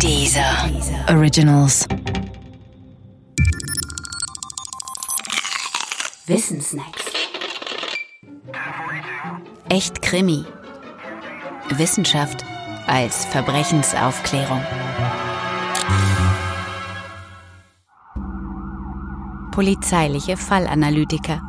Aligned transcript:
Dieser 0.00 0.70
Originals. 1.08 1.86
Wissensnacks. 6.26 7.04
Echt 9.68 10.02
Krimi. 10.02 10.44
Wissenschaft 11.70 12.44
als 12.86 13.24
Verbrechensaufklärung. 13.26 14.62
Polizeiliche 19.52 20.36
Fallanalytiker. 20.36 21.40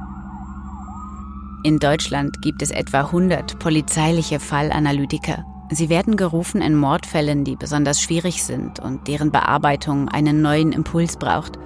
In 1.64 1.80
Deutschland 1.80 2.41
gibt 2.41 2.62
es 2.62 2.71
etwa 2.71 3.00
100 3.00 3.59
polizeiliche 3.59 4.39
Fallanalytiker. 4.39 5.43
Sie 5.70 5.89
werden 5.89 6.16
gerufen 6.16 6.61
in 6.61 6.75
Mordfällen, 6.75 7.43
die 7.43 7.55
besonders 7.55 8.02
schwierig 8.02 8.43
sind 8.43 8.79
und 8.79 9.07
deren 9.07 9.32
Bearbeitung 9.32 10.10
einen 10.10 10.41
neuen 10.41 10.71
Impuls 10.71 11.18
braucht, 11.18 11.57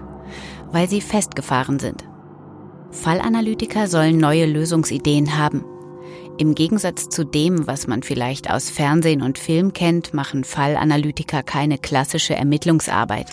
weil 0.72 0.90
sie 0.90 1.02
festgefahren 1.02 1.80
sind. 1.80 2.06
Fallanalytiker 2.92 3.88
sollen 3.88 4.18
neue 4.18 4.46
Lösungsideen 4.46 5.38
haben. 5.38 5.64
Im 6.38 6.56
Gegensatz 6.56 7.10
zu 7.10 7.26
dem, 7.26 7.68
was 7.68 7.88
man 7.88 8.02
vielleicht 8.02 8.50
aus 8.50 8.70
Fernsehen 8.70 9.22
und 9.22 9.38
Film 9.38 9.74
kennt, 9.74 10.14
machen 10.14 10.46
Fallanalytiker 10.46 11.44
keine 11.44 11.78
klassische 11.78 12.34
Ermittlungsarbeit. 12.36 13.28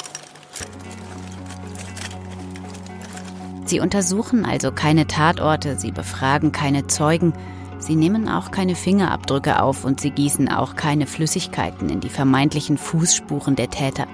Sie 3.65 3.81
untersuchen 3.81 4.45
also 4.45 4.73
keine 4.73 5.07
Tatorte, 5.07 5.79
sie 5.79 5.93
befragen 5.93 6.53
keine 6.53 6.87
Zeugen, 6.89 7.33
sie 7.79 7.97
nehmen 7.97 8.29
auch 8.29 8.51
keine 8.51 8.75
Fingerabdrücke 8.75 9.63
auf 9.63 9.85
und 9.85 10.01
sie 10.01 10.11
gießen 10.11 10.49
auch 10.49 10.77
keine 10.77 11.07
Flüssigkeiten 11.07 11.89
in 11.89 12.01
die 12.01 12.09
vermeintlichen 12.09 12.79
Fußspuren 12.79 13.57
der 13.57 13.71
Täter. 13.71 14.07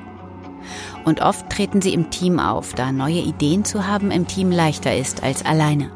Und 1.05 1.21
oft 1.21 1.51
treten 1.51 1.83
sie 1.83 1.93
im 1.95 2.11
Team 2.11 2.39
auf, 2.39 2.75
da 2.75 2.93
neue 2.93 3.21
Ideen 3.21 3.65
zu 3.65 3.87
haben 3.87 4.11
im 4.11 4.27
Team 4.27 4.51
leichter 4.51 4.97
ist 4.97 5.23
als 5.23 5.45
alleine. 5.45 5.91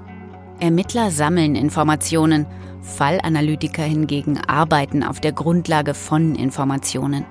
Ermittler 0.58 1.10
sammeln 1.10 1.54
Informationen, 1.54 2.46
Fallanalytiker 2.82 3.82
hingegen 3.82 4.38
arbeiten 4.38 5.02
auf 5.02 5.20
der 5.20 5.32
Grundlage 5.32 5.94
von 5.94 6.34
Informationen. 6.34 7.26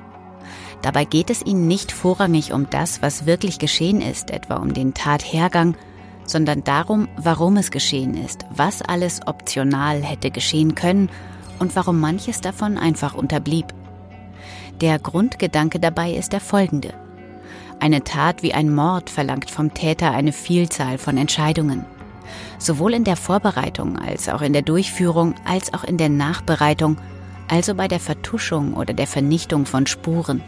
Dabei 0.82 1.06
geht 1.06 1.30
es 1.30 1.44
ihnen 1.44 1.68
nicht 1.68 1.92
vorrangig 1.92 2.54
um 2.54 2.70
das, 2.70 3.02
was 3.02 3.26
wirklich 3.26 3.58
geschehen 3.58 4.02
ist, 4.02 4.30
etwa 4.30 4.58
um 4.58 4.74
den 4.74 4.94
Tathergang, 4.94 5.76
sondern 6.26 6.64
darum, 6.64 7.08
warum 7.18 7.58
es 7.58 7.72
geschehen 7.72 8.16
ist, 8.16 8.46
was 8.50 8.82
alles 8.82 9.22
optional 9.26 10.02
hätte 10.02 10.32
geschehen 10.32 10.76
können 10.76 11.10
und 11.60 11.76
warum 11.76 12.00
manches 12.00 12.42
davon 12.42 12.78
einfach 12.78 13.14
unterblieb. 13.14 13.68
Der 14.82 15.00
Grundgedanke 15.00 15.80
dabei 15.80 16.12
ist 16.12 16.34
der 16.34 16.42
folgende. 16.42 16.94
Eine 17.80 18.04
Tat 18.04 18.44
wie 18.44 18.54
ein 18.54 18.74
Mord 18.74 19.10
verlangt 19.10 19.52
vom 19.52 19.74
Täter 19.74 20.12
eine 20.12 20.32
Vielzahl 20.32 20.98
von 20.98 21.18
Entscheidungen. 21.18 21.86
Sowohl 22.58 22.94
in 22.94 23.04
der 23.04 23.16
Vorbereitung 23.16 23.98
als 23.98 24.28
auch 24.28 24.42
in 24.42 24.54
der 24.54 24.62
Durchführung 24.62 25.36
als 25.46 25.74
auch 25.74 25.84
in 25.84 25.98
der 25.98 26.10
Nachbereitung, 26.10 26.98
also 27.48 27.76
bei 27.76 27.88
der 27.88 28.00
Vertuschung 28.00 28.74
oder 28.74 28.94
der 28.94 29.08
Vernichtung 29.08 29.66
von 29.66 29.88
Spuren. 29.88 30.42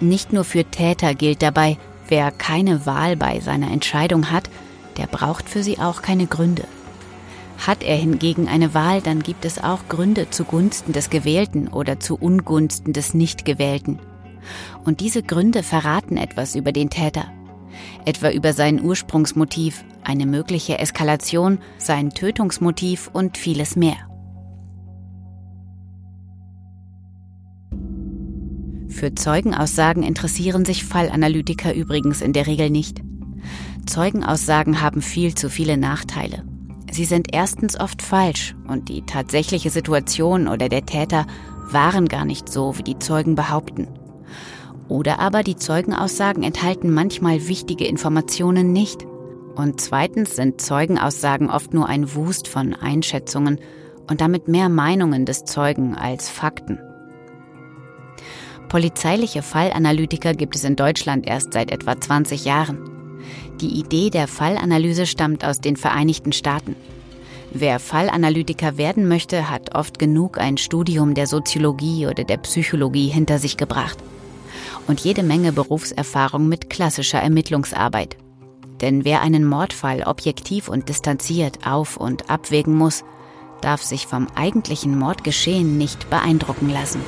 Nicht 0.00 0.32
nur 0.32 0.44
für 0.44 0.64
Täter 0.64 1.14
gilt 1.14 1.40
dabei, 1.42 1.78
wer 2.08 2.30
keine 2.30 2.84
Wahl 2.84 3.16
bei 3.16 3.40
seiner 3.40 3.70
Entscheidung 3.70 4.30
hat, 4.30 4.50
der 4.96 5.06
braucht 5.06 5.48
für 5.48 5.62
sie 5.62 5.78
auch 5.78 6.02
keine 6.02 6.26
Gründe. 6.26 6.64
Hat 7.58 7.82
er 7.82 7.96
hingegen 7.96 8.48
eine 8.48 8.74
Wahl, 8.74 9.00
dann 9.00 9.22
gibt 9.22 9.44
es 9.44 9.62
auch 9.62 9.88
Gründe 9.88 10.28
zugunsten 10.30 10.92
des 10.92 11.10
Gewählten 11.10 11.68
oder 11.68 12.00
zu 12.00 12.16
Ungunsten 12.16 12.92
des 12.92 13.14
Nichtgewählten. 13.14 13.98
Und 14.84 15.00
diese 15.00 15.22
Gründe 15.22 15.62
verraten 15.62 16.16
etwas 16.16 16.54
über 16.54 16.72
den 16.72 16.90
Täter. 16.90 17.26
Etwa 18.04 18.30
über 18.30 18.52
sein 18.52 18.82
Ursprungsmotiv, 18.82 19.84
eine 20.02 20.26
mögliche 20.26 20.78
Eskalation, 20.78 21.58
sein 21.78 22.10
Tötungsmotiv 22.10 23.08
und 23.12 23.38
vieles 23.38 23.76
mehr. 23.76 23.96
Für 28.88 29.14
Zeugenaussagen 29.14 30.02
interessieren 30.02 30.64
sich 30.64 30.84
Fallanalytiker 30.84 31.74
übrigens 31.74 32.20
in 32.20 32.32
der 32.32 32.46
Regel 32.46 32.70
nicht. 32.70 33.02
Zeugenaussagen 33.86 34.80
haben 34.80 35.02
viel 35.02 35.34
zu 35.34 35.48
viele 35.50 35.76
Nachteile. 35.76 36.44
Sie 36.90 37.04
sind 37.04 37.28
erstens 37.32 37.78
oft 37.78 38.02
falsch 38.02 38.54
und 38.68 38.88
die 38.88 39.02
tatsächliche 39.02 39.70
Situation 39.70 40.48
oder 40.48 40.68
der 40.68 40.86
Täter 40.86 41.26
waren 41.70 42.06
gar 42.08 42.24
nicht 42.24 42.48
so, 42.48 42.78
wie 42.78 42.82
die 42.82 42.98
Zeugen 42.98 43.34
behaupten. 43.34 43.88
Oder 44.88 45.18
aber 45.18 45.42
die 45.42 45.56
Zeugenaussagen 45.56 46.42
enthalten 46.42 46.92
manchmal 46.92 47.48
wichtige 47.48 47.86
Informationen 47.86 48.72
nicht. 48.72 49.04
Und 49.56 49.80
zweitens 49.80 50.36
sind 50.36 50.60
Zeugenaussagen 50.60 51.50
oft 51.50 51.72
nur 51.74 51.88
ein 51.88 52.14
Wust 52.14 52.48
von 52.48 52.74
Einschätzungen 52.74 53.58
und 54.08 54.20
damit 54.20 54.48
mehr 54.48 54.68
Meinungen 54.68 55.24
des 55.24 55.44
Zeugen 55.44 55.94
als 55.94 56.28
Fakten. 56.28 56.78
Polizeiliche 58.68 59.42
Fallanalytiker 59.42 60.34
gibt 60.34 60.56
es 60.56 60.64
in 60.64 60.76
Deutschland 60.76 61.26
erst 61.26 61.52
seit 61.52 61.70
etwa 61.70 62.00
20 62.00 62.44
Jahren. 62.44 62.78
Die 63.60 63.78
Idee 63.78 64.10
der 64.10 64.26
Fallanalyse 64.26 65.06
stammt 65.06 65.44
aus 65.44 65.60
den 65.60 65.76
Vereinigten 65.76 66.32
Staaten. 66.32 66.74
Wer 67.52 67.78
Fallanalytiker 67.78 68.78
werden 68.78 69.06
möchte, 69.06 69.48
hat 69.48 69.76
oft 69.76 70.00
genug 70.00 70.38
ein 70.38 70.56
Studium 70.56 71.14
der 71.14 71.28
Soziologie 71.28 72.08
oder 72.08 72.24
der 72.24 72.38
Psychologie 72.38 73.06
hinter 73.06 73.38
sich 73.38 73.56
gebracht. 73.56 73.98
Und 74.88 75.00
jede 75.00 75.22
Menge 75.22 75.52
Berufserfahrung 75.52 76.48
mit 76.48 76.68
klassischer 76.68 77.20
Ermittlungsarbeit. 77.20 78.16
Denn 78.80 79.04
wer 79.04 79.22
einen 79.22 79.44
Mordfall 79.44 80.02
objektiv 80.02 80.68
und 80.68 80.88
distanziert 80.88 81.64
auf 81.64 81.96
und 81.96 82.28
abwägen 82.28 82.74
muss, 82.74 83.04
darf 83.60 83.82
sich 83.82 84.08
vom 84.08 84.26
eigentlichen 84.34 84.98
Mordgeschehen 84.98 85.78
nicht 85.78 86.10
beeindrucken 86.10 86.70
lassen. 86.70 87.00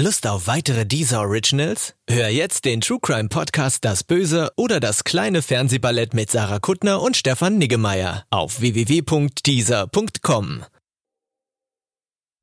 Lust 0.00 0.28
auf 0.28 0.46
weitere 0.46 0.86
Deezer 0.86 1.22
Originals? 1.22 1.96
Hör 2.08 2.28
jetzt 2.28 2.64
den 2.64 2.80
True 2.80 3.00
Crime 3.02 3.28
Podcast 3.28 3.84
Das 3.84 4.04
Böse 4.04 4.52
oder 4.54 4.78
das 4.78 5.02
kleine 5.02 5.42
Fernsehballett 5.42 6.14
mit 6.14 6.30
Sarah 6.30 6.60
Kuttner 6.60 7.02
und 7.02 7.16
Stefan 7.16 7.58
Niggemeier 7.58 8.24
auf 8.30 8.60
www.deezer.com. 8.60 10.62